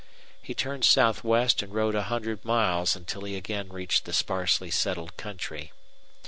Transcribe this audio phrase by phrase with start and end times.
[0.41, 5.15] He turned southwest and rode a hundred miles until he again reached the sparsely settled
[5.15, 5.73] country.